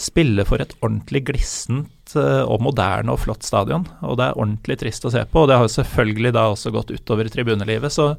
[0.00, 1.88] spille for et ordentlig glissent
[2.18, 3.86] eh, og moderne og flott stadion.
[4.06, 6.72] Og det er ordentlig trist å se på, og det har jo selvfølgelig da også
[6.74, 7.92] gått utover tribunelivet.
[7.94, 8.12] Så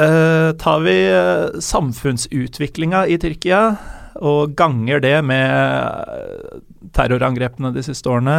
[0.00, 3.62] eh, tar vi uh, samfunnsutviklinga i Tyrkia
[4.24, 8.36] og ganger det med terrorangrepene de siste årene,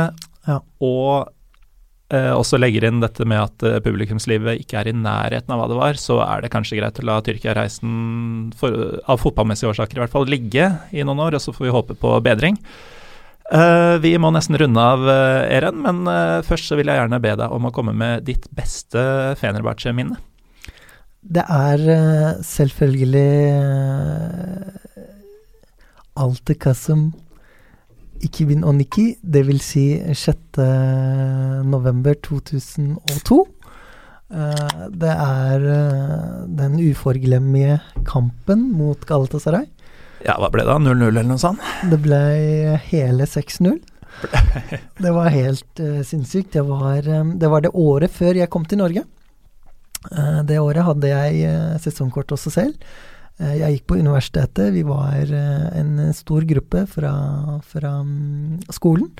[0.48, 0.60] ja.
[0.84, 1.30] og
[2.14, 5.70] eh, også legger inn dette med at eh, publikumslivet ikke er i nærheten av hva
[5.72, 7.96] det var, så er det kanskje greit å la Tyrkia-reisen,
[9.06, 12.00] av fotballmessige årsaker i hvert fall, ligge i noen år, og så får vi håpe
[12.00, 12.60] på bedring.
[13.48, 17.20] Uh, vi må nesten runde av, uh, Eren, men uh, først så vil jeg gjerne
[17.24, 19.00] be deg om å komme med ditt beste
[19.40, 20.20] Fenerbahçe-minne.
[21.28, 21.82] Det er
[22.46, 23.24] selvfølgelig
[26.20, 27.10] Alte Kasum
[28.24, 30.60] Ikibin Oniki, vil si 6.
[31.68, 33.40] november 2002.
[34.28, 35.68] Uh, det er
[36.60, 39.68] den uforglemmelige kampen mot Galatasaray.
[40.26, 40.80] Ja, hva ble det?
[40.82, 41.62] 0-0 eller noe sånt?
[41.92, 42.18] Det ble
[42.90, 43.78] hele 6-0.
[45.04, 46.54] det var helt uh, sinnssykt.
[46.54, 49.04] Det var, um, det var, det året før jeg kom til Norge.
[50.10, 52.90] Uh, det året hadde jeg uh, sesongkort også selv.
[53.38, 54.72] jeg gikk på universitetet.
[54.74, 57.12] Vi var en stor gruppe fra,
[57.62, 59.12] fra um, skolen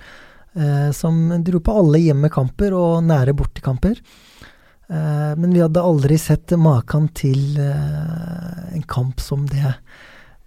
[0.98, 1.14] som
[1.46, 4.00] dro på alle hjemmekamper og nære bortekamper.
[4.90, 9.76] men vi hadde aldri sett maken til en kamp som det.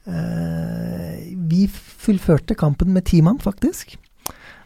[0.05, 3.99] Vi fullførte kampen med ti mann, faktisk.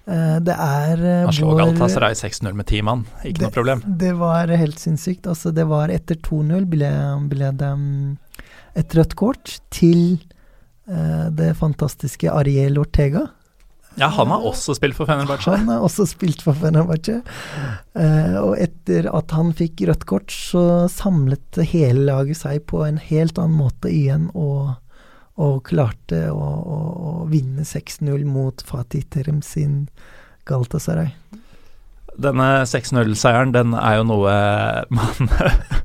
[0.05, 3.85] Eh, det er Han slår Galatasaray 6-0 med ti mann, ikke det, noe problem.
[4.01, 5.29] Det var helt sinnssykt.
[5.31, 6.91] Altså, det var etter 2-0 ble,
[7.31, 8.19] ble, det mm,
[8.75, 10.19] et rødt kort til
[10.91, 13.29] uh, det fantastiske Ariel Ortega.
[13.95, 15.55] Ja, han har også spilt for Fenerbahçe.
[15.55, 17.21] Han har også spilt for Fenerbahçe.
[17.95, 22.99] Uh, og etter at han fikk rødt kort, så samlet hele laget seg på en
[22.99, 24.29] helt annen måte igjen.
[24.35, 24.75] og
[25.41, 29.87] og klarte å, å, å vinne 6-0 mot Fatih Terem sin
[30.49, 31.11] Galtasaray.
[32.15, 34.35] Denne 6-0-seieren, den er jo noe
[34.95, 35.33] man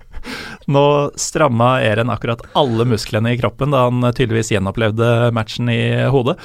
[0.70, 0.84] Nå
[1.18, 5.80] stramma Eren akkurat alle musklene i kroppen da han tydeligvis gjenopplevde matchen i
[6.14, 6.36] hodet.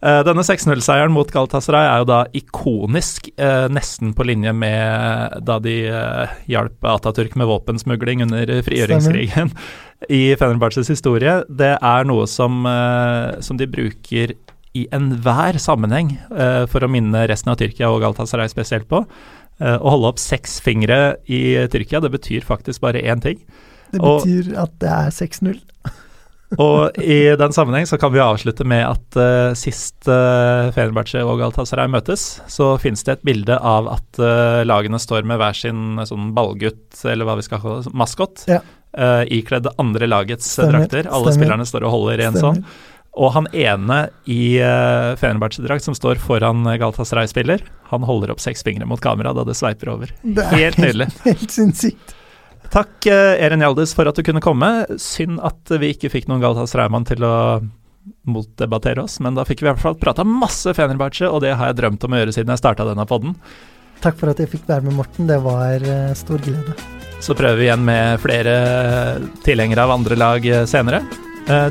[0.00, 5.58] Uh, denne 6-0-seieren mot Galatasaray er jo da ikonisk, uh, nesten på linje med da
[5.60, 9.52] de uh, hjalp Atatürk med våpensmugling under frigjøringskrigen
[10.20, 11.42] i Fenerbahçes historie.
[11.52, 12.64] Det er noe som,
[13.44, 14.32] som de bruker
[14.72, 16.14] i enhver sammenheng
[16.72, 19.02] for å minne resten av Tyrkia og Galatasaray spesielt på.
[19.60, 23.42] Å holde opp seks fingre i Tyrkia, det betyr faktisk bare én ting.
[23.92, 25.60] Det betyr og, at det er 6-0.
[26.58, 31.38] Og i den sammenheng så kan vi avslutte med at uh, sist uh, Fenerbahçe og
[31.38, 36.00] Galatasaray møtes, så finnes det et bilde av at uh, lagene står med hver sin
[36.08, 38.58] sånn ballgutt, eller hva vi skal kalle det, maskot, ja.
[38.98, 41.06] uh, ikledd andre lagets stemmer, drakter.
[41.06, 41.38] Alle stemmer.
[41.38, 42.64] spillerne står og holder i en sånn.
[43.20, 47.62] Og han ene i uh, Fenerbahçe-drakt som står foran Galatasaray-spiller,
[47.94, 50.14] han holder opp seks fingre mot kamera da det sveiper over.
[50.22, 51.12] Det helt nydelig.
[51.14, 52.16] Helt, helt sinnssykt.
[52.70, 54.68] Takk, Erin Eren Hjaldiz, for at du kunne komme.
[55.02, 57.34] Synd at vi ikke fikk noen Galtas Raumann til å
[58.30, 61.70] motdebattere oss, men da fikk vi i hvert fall prata masse Fenerbahçe, og det har
[61.70, 63.34] jeg drømt om å gjøre siden jeg starta denne podden.
[64.00, 65.28] Takk for at jeg fikk være med, Morten.
[65.28, 66.78] Det var uh, stor glede.
[67.20, 68.54] Så prøver vi igjen med flere
[69.44, 71.02] tilhengere av andre lag eh, senere.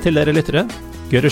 [0.04, 0.68] Til dere lyttere,
[1.10, 1.32] Gørre